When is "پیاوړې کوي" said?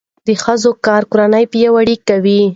1.51-2.41